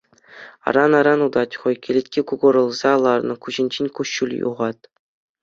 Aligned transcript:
Аран-аран 0.67 1.19
утать 1.27 1.57
хӑй, 1.59 1.75
кӗлетки 1.83 2.21
кукӑрӑлса 2.31 2.93
ларнӑ, 3.03 3.35
куҫӗнчен 3.45 3.87
куҫҫуль 4.01 4.35
юхат. 4.49 4.79